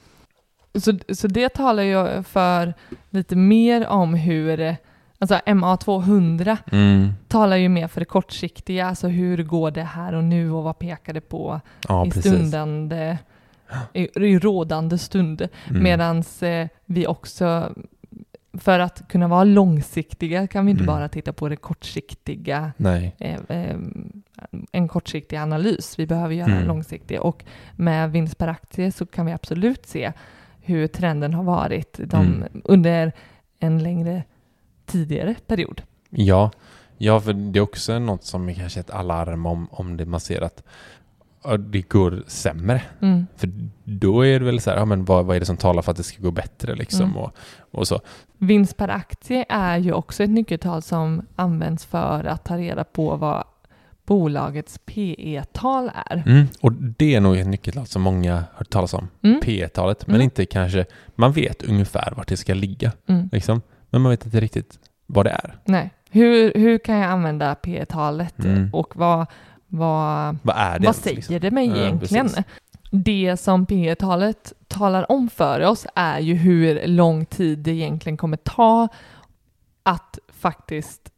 [0.75, 2.75] Så, så det talar ju för
[3.11, 4.77] lite mer om hur,
[5.23, 7.13] alltså MA200 Mm.
[7.29, 10.79] talar ju mer för det kortsiktiga, alltså hur går det här och nu och vad
[10.79, 12.33] pekar det på Ja, i precis.
[12.33, 13.19] stundande,
[13.93, 15.49] i, i rådande stund.
[15.71, 15.83] Mm.
[15.83, 17.73] Medan eh, vi också,
[18.59, 20.95] för att kunna vara långsiktiga kan vi inte Mm.
[20.95, 22.73] bara titta på det kortsiktiga,
[23.19, 23.77] eh, eh,
[24.73, 25.99] en kortsiktig analys.
[25.99, 26.69] Vi behöver göra en Mm.
[26.69, 27.45] långsiktig och
[27.77, 30.13] med vinst per aktie så kan vi absolut se
[30.61, 32.63] hur trenden har varit de, Mm.
[32.65, 33.13] under
[33.59, 34.23] en längre
[34.93, 35.83] tidigare period.
[36.11, 36.51] Ja,
[36.99, 40.21] ja, för det är också något som är kanske ett alarm om, om det man
[40.21, 40.63] ser att
[41.59, 42.83] det går sämre.
[43.01, 43.27] Mm.
[43.37, 43.51] För
[43.85, 45.91] då är det väl så här, ja, men vad, vad är det som talar för
[45.91, 47.17] att det ska gå bättre liksom Mm.
[47.17, 47.35] och,
[47.71, 48.01] och så.
[48.39, 53.17] Vinst per aktie är ju också ett nyckeltal som används för att ta reda på
[53.17, 53.45] vad
[54.07, 56.23] bolagets PE-tal är.
[56.27, 56.47] Mm.
[56.61, 59.41] Och det är nog ett nyckeltal som många har hört talas om, Mm.
[59.43, 60.25] P-talet, men Mm.
[60.25, 63.29] inte kanske, man vet ungefär vart det ska ligga Mm.
[63.33, 65.59] liksom, men man vet inte riktigt vad det är.
[65.65, 65.91] Nej.
[66.11, 68.71] Hur, hur kan jag använda PE-talet Mm.
[68.73, 69.27] och vad,
[69.67, 70.79] vad, Vad är det?
[70.79, 71.39] vad ens, säger liksom?
[71.41, 72.27] det mig Ja, egentligen?
[72.29, 72.45] precis.
[72.91, 78.37] det som PE-talet talar om för oss är ju hur lång tid det egentligen kommer
[78.37, 78.89] ta
[79.83, 81.09] att faktiskt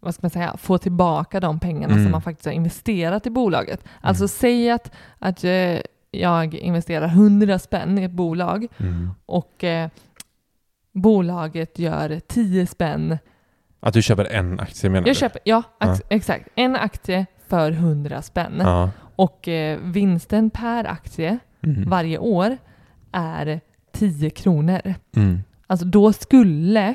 [0.00, 2.04] vad ska man säga, få tillbaka de pengarna Mm.
[2.04, 3.84] som man faktiskt har investerat i bolaget.
[4.00, 4.28] Alltså Mm.
[4.28, 5.78] säg att, att eh,
[6.10, 9.10] jag investerar 100 spänn i ett bolag Mm.
[9.26, 9.88] och eh,
[10.92, 13.18] bolaget gör 10 spänn.
[13.80, 15.18] Att du köper en aktie menar Jag du?
[15.20, 15.92] köper, ja, Ja.
[15.92, 18.54] ex- exakt, en aktie för 100 spänn.
[18.58, 18.90] Ja.
[19.16, 21.90] Och eh, vinsten per aktie Mm.
[21.90, 22.58] varje år
[23.12, 23.60] är
[23.92, 24.94] 10 kronor.
[25.16, 25.42] Mm.
[25.66, 26.94] Alltså då skulle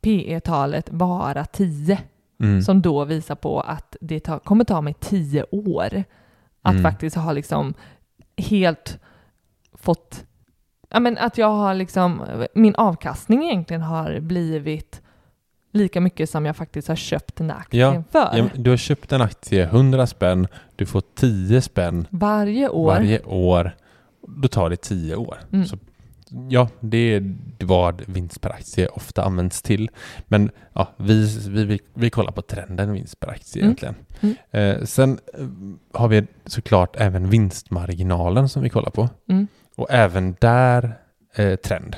[0.00, 1.98] PE-talet vara 10
[2.40, 2.62] Mm.
[2.62, 6.04] som då visar på att det ta, kommer ta mig 10 år
[6.62, 6.82] att Mm.
[6.82, 7.74] faktiskt ha liksom
[8.36, 8.98] helt
[9.74, 10.24] fått,
[10.94, 12.22] ja men att jag har liksom,
[12.54, 15.00] min avkastning egentligen har blivit
[15.72, 18.30] lika mycket som jag faktiskt har köpt den aktien för.
[18.36, 22.86] Ja, du har köpt en aktie 100 spänn, du får 10 spänn Varje år.
[22.86, 23.76] varje år.
[24.28, 25.38] Då tar det 10 år.
[25.52, 25.66] Mm.
[25.66, 25.76] Så,
[26.48, 29.90] ja, det är vad vinst per aktie ofta används till.
[30.26, 33.66] Men ja, vi, vi, vi, vi kollar på trenden vinst per aktie Mm.
[33.66, 33.94] egentligen.
[34.20, 34.34] Mm.
[34.78, 35.46] Eh, sen eh,
[36.00, 39.08] har vi såklart även vinstmarginalen som vi kollar på.
[39.76, 40.98] Och även där
[41.34, 41.96] eh, trend.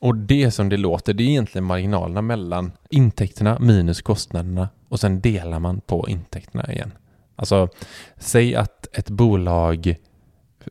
[0.00, 5.20] Och det som det låter, det är egentligen marginalerna mellan intäkterna minus kostnaderna och sen
[5.20, 6.92] delar man på intäkterna igen.
[7.36, 7.68] Alltså,
[8.16, 9.96] säg att ett bolag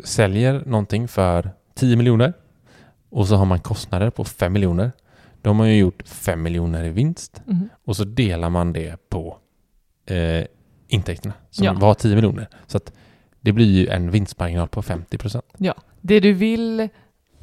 [0.04, 2.34] säljer någonting för 10 miljoner
[3.10, 4.92] och så har man kostnader på 5 miljoner.
[5.42, 7.70] Då har man ju gjort 5 miljoner i vinst Mm.
[7.86, 9.38] och så delar man det på
[10.06, 10.46] eh,
[10.88, 11.74] intäkterna som Ja.
[11.74, 12.48] var 10 miljoner.
[12.68, 12.92] Så att
[13.46, 15.46] det blir ju en vinstmarginal på 50 procent.
[16.02, 16.90] Det du vill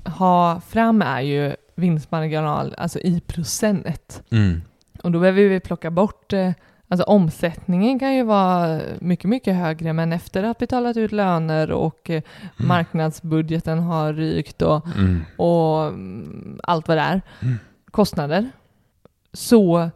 [0.05, 4.23] ha fram är ju vinstmarginal, alltså i procent.
[4.31, 4.63] Mm.
[5.03, 6.51] Och då behöver vi plocka bort, eh,
[6.89, 12.11] alltså omsättningen kan ju vara mycket, mycket högre, men efter att betalat ut löner och
[12.11, 12.23] eh,
[12.57, 15.21] marknadsbudgeten har rykt och, Mm.
[15.37, 17.59] och mm, allt vad det är, Mm.
[17.91, 18.51] kostnader,
[19.33, 19.91] så,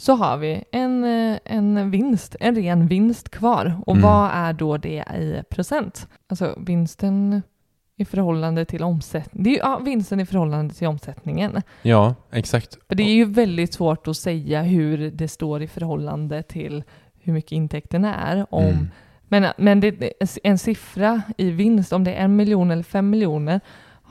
[0.00, 3.80] så har vi en, eh, en vinst, en ren vinst kvar.
[3.86, 4.02] Och Mm.
[4.10, 6.08] vad är då det i procent?
[6.28, 7.42] Alltså vinsten
[7.96, 9.42] i förhållande till omsättning.
[9.44, 11.62] Det är ju ja, vinsten i förhållande till omsättningen.
[11.82, 12.78] Ja, exakt.
[12.88, 16.84] För det är ju väldigt svårt att säga hur det står i förhållande till
[17.20, 18.46] hur mycket intäkten är.
[18.50, 18.88] Om, Mm.
[19.30, 20.12] Men, men det,
[20.44, 23.60] en siffra i vinst, om det är en miljon eller fem miljoner,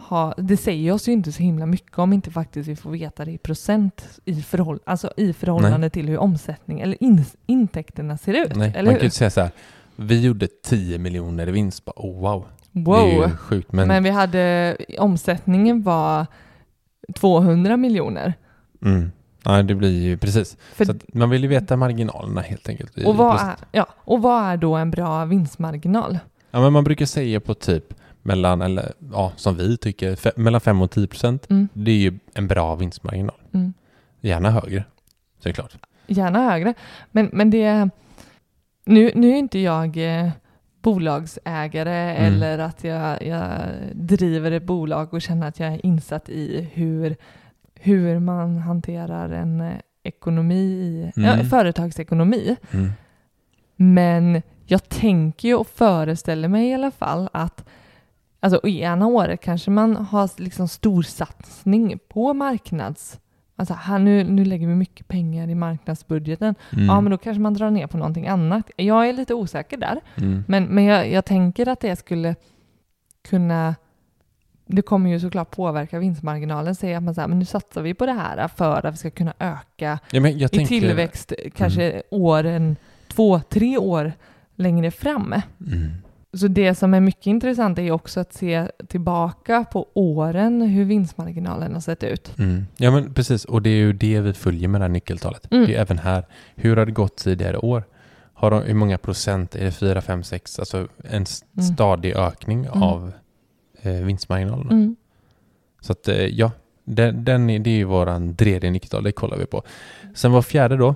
[0.10, 3.26] ha, det säger oss ju inte så himla mycket om inte faktiskt vi får veta
[3.26, 8.34] det i procent i, förhåll, alltså i förhållande till hur omsättning eller in, intäkterna ser
[8.34, 8.56] ut.
[8.56, 9.52] Nej, man kan ju säga så här.
[9.96, 11.86] Vi gjorde 10 miljoner i vinst.
[11.86, 12.46] Bara, oh, wow.
[12.72, 12.96] Wow!
[12.96, 13.72] Det är ju sjukt.
[13.72, 16.26] Men, Men vi hade, omsättningen var
[17.16, 18.34] 200 miljoner.
[18.86, 19.12] mm,
[19.44, 20.58] ja, det blir ju precis.
[20.74, 22.98] För, Så man vill ju veta marginalerna helt enkelt.
[23.06, 26.20] och, vad är, ja, och vad är då en bra vinstmarginal?
[26.52, 27.94] Ja, men man brukar säga på typ
[28.28, 31.50] mellan, eller ja, som vi tycker, fe, mellan 5 och 10 procent.
[31.50, 31.68] Mm.
[31.74, 33.36] Det är ju en bra vinstmarginal.
[33.54, 33.74] Mm.
[34.22, 34.84] Gärna högre,
[35.40, 35.78] såklart.
[36.08, 36.74] Gärna högre.
[37.12, 37.90] Men, men det...
[38.86, 40.30] Nu, nu är inte jag eh,
[40.82, 42.34] bolagsägare Mm.
[42.34, 43.50] eller att jag, jag
[43.94, 47.16] driver ett bolag och känner att jag är insatt i hur,
[47.74, 51.46] hur man hanterar en eh, ekonomi, i, ja, Mm.
[51.46, 52.56] företagsekonomi.
[52.72, 52.92] Mm.
[53.76, 57.66] Men jag tänker ju och föreställer mig i alla fall att
[58.40, 63.20] alltså, i ena året kanske man har liksom storsatsning på marknads...
[63.60, 66.56] Alltså här, nu, nu lägger vi mycket pengar i marknadsbudgeten.
[66.74, 66.86] Mm.
[66.86, 68.72] Ja, men då kanske man drar ner på någonting annat.
[68.76, 70.02] Jag är lite osäker där.
[70.16, 70.44] Mm.
[70.48, 72.36] Men, men jag, jag tänker att det skulle
[73.30, 73.76] kunna...
[74.66, 76.76] Det kommer ju såklart påverka vinstmarginalen.
[76.76, 79.10] Säga att man säger men nu satsar vi på det här för att vi ska
[79.10, 82.76] kunna öka Ja, i tänker, tillväxt kanske åren
[83.08, 84.14] två, tre år
[84.56, 85.34] längre fram.
[85.68, 85.92] Mm.
[86.34, 91.74] Så det som är mycket intressant är också att se tillbaka på åren hur vinstmarginalen
[91.74, 92.38] har sett ut.
[92.40, 92.66] Mm.
[92.78, 95.52] Ja men precis, och det är ju det vi följer med det här nyckeltalet.
[95.52, 95.66] Mm.
[95.68, 97.84] Det är även här, hur har det gått tidigare år?
[98.34, 100.60] Har de, hur många procent, är det 4, 5, 6?
[100.60, 101.26] Alltså en Mm.
[101.76, 102.84] stadig ökning Mm.
[102.84, 103.12] av
[103.82, 104.72] eh, vinstmarginalerna.
[104.72, 104.96] Mm.
[105.82, 106.52] Så att eh, ja,
[106.84, 109.64] den, den är, det är ju våran tredje nyckeltal, det kollar vi på.
[110.16, 110.96] Sen var fjärde då,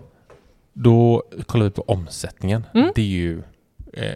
[0.74, 2.65] då kollar vi på omsättningen.
[2.74, 2.91] Mm.
[2.96, 3.41] Det är ju
[3.94, 4.15] eh,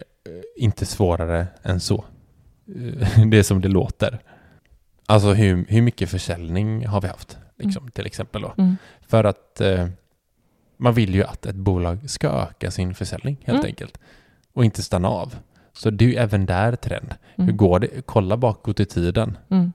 [0.56, 2.04] inte svårare än så.
[2.76, 4.18] Eh, det är som det låter.
[5.06, 7.38] Alltså hur, hur mycket försäljning har vi haft?
[7.58, 8.54] Liksom, Till exempel då.
[8.58, 8.76] Mm.
[9.08, 9.88] För att eh,
[10.76, 13.66] man vill ju att ett bolag ska öka sin försäljning helt Mm.
[13.66, 13.98] enkelt.
[14.52, 15.34] Och inte stanna av.
[15.72, 17.14] Så det är ju även där trend.
[17.36, 17.48] Mm.
[17.48, 17.88] Hur går det?
[18.06, 19.38] Kolla bakåt i tiden.
[19.50, 19.72] Mm.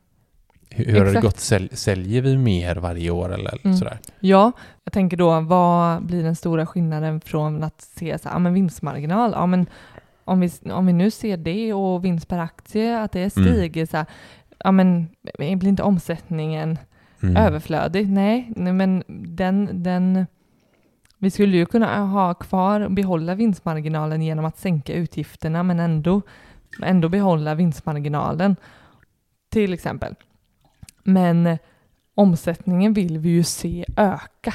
[0.70, 1.40] Hur, hur har det gått?
[1.40, 3.78] Sälj, säljer vi mer varje år eller Mm.
[3.78, 4.00] sådär?
[4.20, 4.52] Ja,
[4.84, 8.54] jag tänker då, vad blir den stora skillnaden från att se så här, ja, men
[8.54, 9.32] vinstmarginal?
[9.32, 9.66] Ja, men
[10.32, 13.30] om, vi, om vi nu ser det och vinst per aktie, att det Mm.
[13.54, 14.06] stiger, så här,
[14.60, 16.78] ja, men blir inte omsättningen
[17.24, 17.36] Mm.
[17.38, 18.10] överflödig?
[18.10, 20.26] Nej, nej, men den, den...
[21.18, 26.22] Vi skulle ju kunna ha kvar och behålla vinstmarginalen genom att sänka utgifterna, men ändå,
[26.84, 28.56] ändå behålla vinstmarginalen,
[29.50, 30.16] till exempel.
[31.04, 31.58] Men eh,
[32.16, 34.54] omsättningen vill vi ju se öka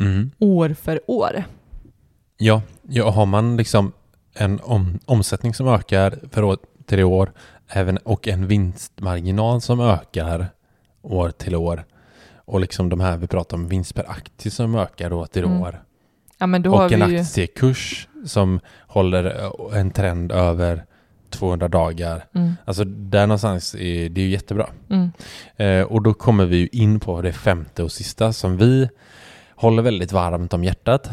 [0.00, 0.30] Mm.
[0.38, 1.44] år för år.
[2.38, 3.92] Ja, ja, har man liksom
[4.34, 7.32] en om, omsättning som ökar för år till år
[7.68, 10.46] även, och en vinstmarginal som ökar
[11.02, 11.84] år till år
[12.36, 15.62] och liksom de här vi pratar om vinst per aktie som ökar år till Mm.
[15.62, 15.82] år
[16.38, 17.20] Ja, och en vi ju...
[17.20, 20.84] aktiekurs som håller eh, en trend över
[21.30, 22.24] 200 dagar.
[22.34, 24.68] Mm, Alltså där någonstans är det är ju jättebra.
[24.90, 25.10] mm,
[25.56, 28.88] Eh, och då kommer vi ju in på det femte och sista som vi
[29.56, 31.10] håller väldigt varmt om hjärtat.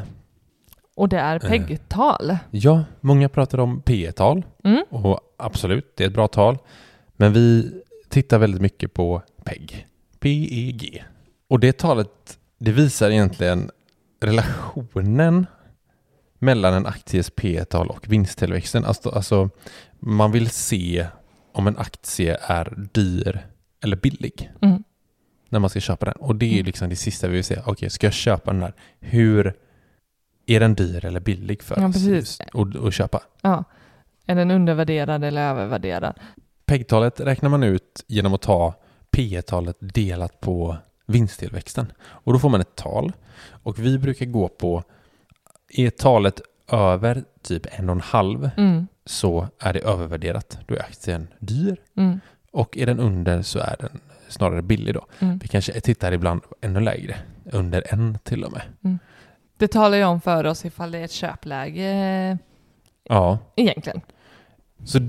[0.99, 1.49] Och det är Eh.
[1.49, 2.37] PEG-tal.
[2.51, 6.57] Ja, många pratar om P tal Mm, och absolut, det är ett bra tal.
[7.17, 7.71] Men vi
[8.09, 9.87] tittar väldigt mycket på PEG.
[10.19, 11.03] PEG.
[11.47, 13.71] Och det talet, det visar egentligen
[14.21, 15.45] relationen
[16.39, 18.85] mellan en akties P-tal och vinsttillväxten.
[18.85, 19.49] Alltså, alltså
[19.99, 21.07] man vill se
[21.53, 23.47] om en aktie är dyr
[23.83, 24.83] eller billig mm,
[25.49, 26.15] när man ska köpa den.
[26.15, 26.65] Och det är Mm.
[26.65, 27.59] liksom det sista vi vill se.
[27.65, 28.73] Okej, ska jag köpa den här?
[28.99, 29.53] Hur
[30.49, 33.21] är den dyr eller billig för Ja, oss att, köpa?
[33.41, 33.63] ja.
[34.25, 36.19] Är den undervärderad eller övervärderad?
[36.65, 38.73] PEG-talet räknar man ut genom att ta
[39.11, 41.91] P-talet delat på vinsttillväxten.
[42.01, 43.11] Och då får man ett tal.
[43.63, 44.83] Och vi brukar gå på,
[45.69, 50.57] är talet över typ en och en halv Mm, så är det övervärderat.
[50.67, 51.77] Då är aktien dyr.
[51.97, 52.19] mm,
[52.51, 55.05] Och är den under så är den snarare billig då.
[55.19, 55.37] mm.
[55.37, 57.15] Vi kanske tittar ibland ännu lägre.
[57.51, 58.61] Under en till och med.
[59.59, 61.89] Det talar ju om för oss ifall det är ett köpläge
[62.31, 62.37] eh,
[63.03, 64.01] Ja, egentligen.
[64.85, 64.99] så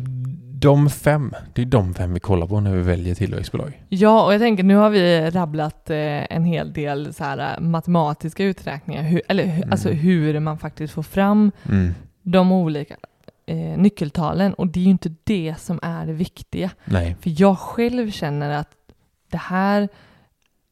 [0.60, 3.82] de fem, det är de fem vi kollar på när vi väljer tillväxtbolag.
[3.88, 5.96] Ja, och jag tänker nu har vi rabblat eh,
[6.34, 9.72] en hel del så här, eh, matematiska uträkningar, hur, eller hu- Mm.
[9.72, 11.94] alltså hur man faktiskt får fram Mm.
[12.22, 12.96] de olika
[13.46, 16.70] eh, nyckeltalen och det är ju inte det som är det viktiga.
[16.84, 17.16] Nej.
[17.20, 18.70] För jag själv känner att
[19.30, 19.88] det här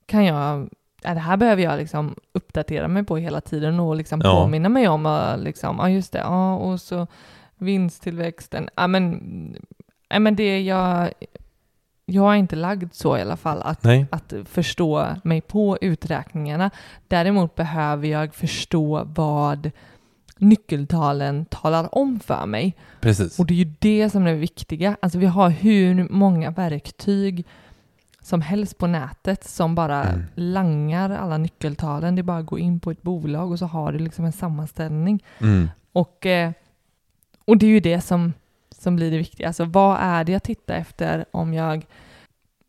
[0.07, 0.69] kan jag,
[1.03, 4.43] ja, det här behöver jag liksom uppdatera mig på hela tiden och liksom Ja.
[4.43, 7.07] påminna mig om, och liksom, ja just det, ja och så
[7.57, 9.23] vinsttillväxten, ja men,
[10.09, 11.11] ja, men det jag,
[12.07, 14.07] jag är inte lagd så i alla fall att Nej.
[14.11, 16.71] att förstå mig på uträkningarna.
[17.09, 19.71] Däremot behöver jag förstå vad
[20.39, 22.77] nyckeltalen talar om för mig.
[23.01, 23.39] Precis.
[23.39, 24.97] Och det är ju det som är det viktiga.
[25.03, 27.47] Alltså vi har hur många verktyg
[28.29, 30.23] som helst på nätet som bara Mm.
[30.35, 32.15] langar alla nyckeltalen.
[32.15, 34.33] Det är bara att gå in på ett bolag och så har du liksom en
[34.33, 35.25] sammanställning.
[35.41, 35.69] Mm.
[35.93, 36.53] Och, eh,
[37.45, 38.33] och det är ju det som,
[38.71, 39.47] som blir det viktiga.
[39.47, 41.87] Alltså vad är det jag tittar efter om jag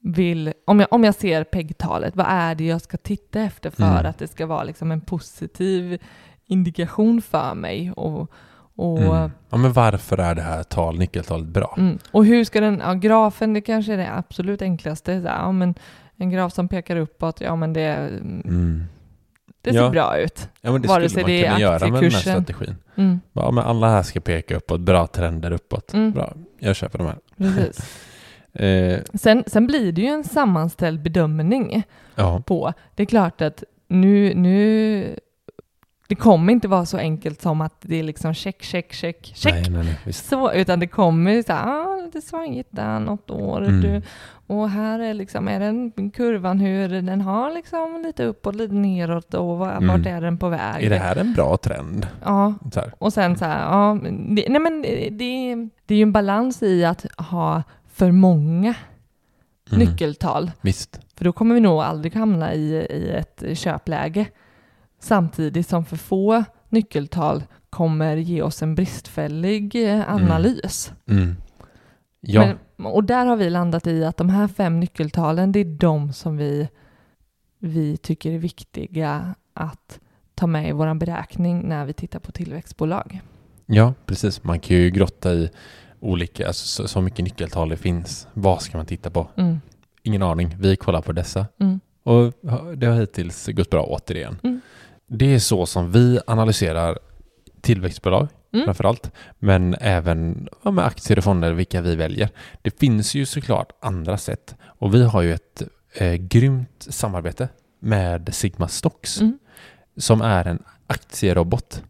[0.02, 3.84] vill, om jag, om jag ser PEG-talet, vad är det jag ska titta efter för
[4.00, 4.06] Mm.
[4.06, 6.00] att det ska vara liksom en positiv
[6.46, 7.92] indikation för mig?
[7.92, 8.32] Och,
[8.80, 9.32] och, Mm.
[9.50, 11.76] Ja, men varför är det här tal, nyckeltalet bra?
[11.78, 11.98] Mm.
[12.12, 15.12] Och hur ska den, ja, grafen det kanske är det absolut enklaste.
[15.26, 15.76] Ja, men
[16.18, 18.84] en graf som pekar uppåt, ja men det, Mm.
[19.62, 19.90] det ser Ja.
[19.90, 20.50] bra ut.
[20.62, 22.76] Ja, men det Vare skulle man kunna göra med den här strategin.
[22.96, 25.94] Mm, Ja, men alla här ska peka uppåt, bra trender uppåt.
[25.94, 26.12] Mm.
[26.12, 27.18] Bra, jag köper de här.
[27.38, 28.00] precis.
[28.54, 31.84] Eh, Sen, sen blir det ju en sammanställd bedömning
[32.16, 32.74] ja, på.
[32.96, 35.20] Det är klart att nu, nu
[36.10, 39.54] det kommer inte vara så enkelt som att det är liksom check, check, check, check.
[39.54, 40.14] nej, nej, nej.
[40.14, 43.62] Så, utan det kommer så här, ah, lite svajigt där något år.
[43.66, 43.82] Mm.
[43.82, 44.02] Du,
[44.48, 49.34] och här är liksom, är den kurvan hur den har liksom lite uppåt, lite neråt
[49.34, 49.88] och var, Mm.
[49.88, 50.84] vart är den på väg?
[50.84, 52.08] Är det här en bra trend?
[52.24, 52.54] Ja,
[52.98, 53.98] och sen så här, ja,
[54.36, 55.56] det, nej men det, det,
[55.86, 58.74] det är ju en balans i att ha för många
[59.72, 59.88] Mm.
[59.88, 60.52] nyckeltal.
[60.62, 61.00] Visst.
[61.16, 64.26] För då kommer vi nog aldrig hamna i, i ett köpläge.
[65.00, 70.94] Samtidigt som för få nyckeltal kommer ge oss en bristfällig eh, analys.
[71.08, 71.36] Mm.
[72.22, 75.66] Ja, Men, och där har vi landat i att de här fem nyckeltalen, det är
[75.66, 76.70] de som vi,
[77.60, 80.00] vi tycker är viktiga att
[80.36, 83.22] ta med i vår beräkning när vi tittar på tillväxtbolag.
[83.66, 84.44] ja, precis.
[84.44, 85.50] Man kan ju grotta i
[86.00, 88.28] olika, alltså så, så mycket nyckeltal det finns.
[88.34, 89.28] Vad ska man titta på?
[89.36, 89.62] Mm.
[90.04, 90.56] Ingen aning.
[90.60, 91.46] Vi kollar på dessa.
[91.60, 91.80] Mm.
[92.04, 92.34] Och
[92.78, 94.38] det har hittills gått bra återigen.
[94.44, 94.59] Mm.
[95.10, 97.00] Det är så som vi analyserar
[97.62, 98.66] tillväxtbolag Mm.
[98.66, 99.12] framförallt.
[99.40, 102.30] Men även ja, med aktier och fonder, vilka vi väljer.
[102.62, 104.56] Det finns ju såklart andra sätt.
[104.62, 105.62] Och vi har ju ett
[105.94, 107.50] eh, grymt samarbete
[107.80, 109.40] med Sigma Stocks Mm.
[109.98, 111.84] som är en aktierobot.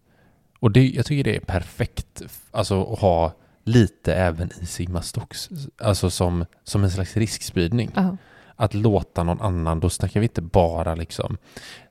[0.60, 5.50] Och det, jag tycker det är perfekt alltså, att ha lite även i Sigma Stocks.
[5.82, 8.18] Alltså som, som en slags riskspridning Ja.
[8.60, 11.38] Att låta någon annan, då snackar vi inte bara liksom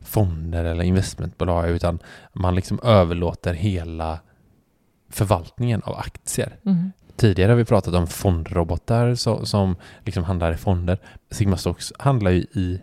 [0.00, 1.98] fonder eller investmentbolag utan
[2.32, 4.18] man liksom överlåter hela
[5.10, 6.56] förvaltningen av aktier.
[6.66, 6.92] Mm.
[7.16, 10.98] Tidigare har vi pratat om fondrobotar så, som liksom handlar i fonder.
[11.30, 12.80] Sigma Stocks handlar ju i,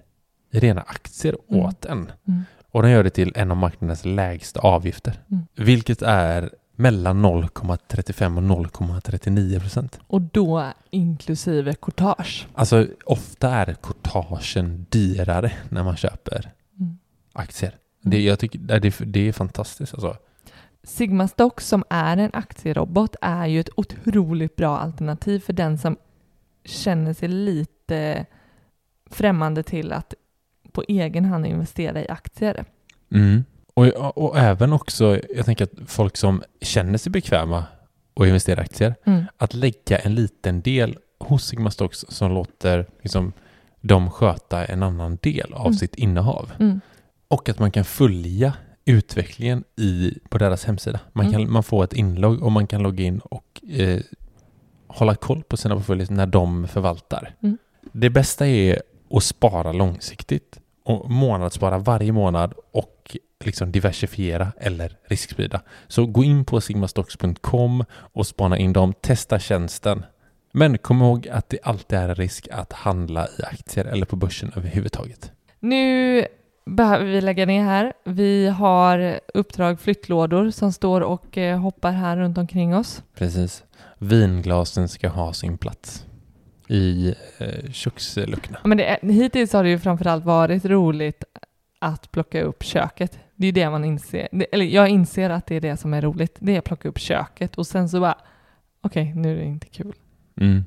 [0.51, 1.65] i rena aktier Mm.
[1.65, 2.11] åt en.
[2.27, 2.41] Mm.
[2.71, 5.13] Och den gör det till en av marknadens lägsta avgifter.
[5.31, 5.43] Mm.
[5.55, 9.99] Vilket är mellan 0,35 och 0,39 procent.
[10.07, 12.47] Och då inklusive courtage.
[12.53, 16.97] Alltså ofta är courtagen dyrare när man köper Mm.
[17.33, 17.75] aktier.
[18.01, 20.17] Det, jag tycker, det, det, är fantastiskt alltså.
[20.83, 25.97] Sigma Stocks som är en aktierobot är ju ett otroligt bra alternativ för den som
[26.65, 28.25] känner sig lite
[29.09, 30.13] främmande till att
[30.71, 32.65] på egen hand investera i aktier.
[33.75, 37.63] Och, och även också, jag tänker att folk som känner sig bekväma
[38.19, 39.23] att investera i aktier, Mm.
[39.37, 43.33] att lägga en liten del hos Sigma Stocks som låter liksom,
[43.81, 45.73] dem sköta en annan del av Mm.
[45.73, 46.51] sitt innehav.
[46.59, 46.81] Mm.
[47.27, 48.53] Och att man kan följa
[48.85, 50.99] utvecklingen i, på deras hemsida.
[51.13, 51.53] Man, kan, Mm.
[51.53, 53.99] man får ett inlogg och man kan logga in och eh,
[54.87, 57.35] hålla koll på sina portföljer när de förvaltar.
[57.43, 57.57] Mm.
[57.91, 62.94] Det bästa är att spara långsiktigt och månadsspara varje månad och
[63.45, 65.61] liksom diversifiera eller risksprida.
[65.87, 70.05] Så gå in på sigmastocks.com och spana in dem, testa tjänsten.
[70.51, 74.15] Men kom ihåg att det alltid är en risk att handla i aktier eller på
[74.15, 75.31] börsen överhuvudtaget.
[75.59, 76.25] Nu
[76.65, 77.93] behöver vi lägga ner här.
[78.05, 83.03] Vi har uppdrag flyttlådor som står och eh, hoppar här runt omkring oss.
[83.17, 83.63] Precis.
[83.97, 86.05] Vinglasen ska ha sin plats
[86.67, 88.59] i eh, köksluckorna.
[88.63, 91.23] Men det hittills har det ju framförallt varit roligt
[91.79, 93.19] att plocka upp köket.
[93.35, 94.27] Det är det man inser.
[94.51, 96.37] Eller jag inser att det är det som är roligt.
[96.39, 98.17] Det är att plocka upp köket och sen så bara
[98.81, 99.93] okej, nu är det inte kul.
[100.41, 100.63] Mm.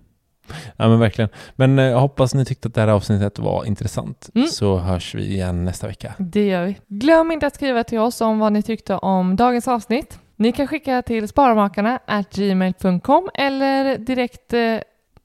[0.76, 1.28] Ja men verkligen.
[1.56, 4.30] Men eh, jag hoppas ni tyckte att det här avsnittet var intressant.
[4.34, 4.48] Mm.
[4.48, 6.14] Så hörs vi igen nästa vecka.
[6.18, 6.78] Det gör vi.
[6.88, 10.18] Glöm inte att skriva till oss om vad ni tyckte om dagens avsnitt.
[10.36, 14.78] Ni kan skicka till sparmakarna at gmail.com eller direkt eh,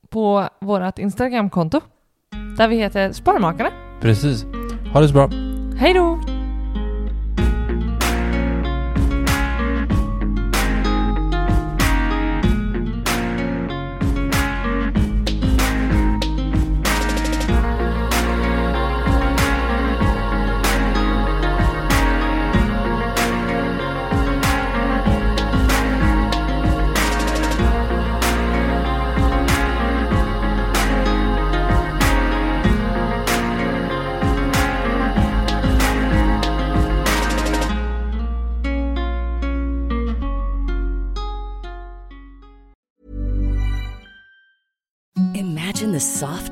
[0.09, 1.81] på vårt Instagramkonto
[2.57, 3.69] där vi heter Sparmakarna.
[4.01, 4.45] Precis.
[4.93, 5.29] Ha det så bra.
[5.77, 6.32] Hej då!